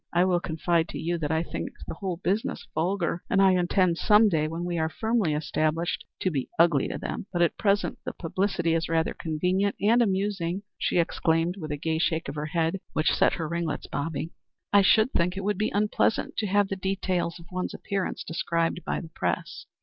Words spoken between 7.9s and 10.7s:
the publicity is rather convenient and amusing,"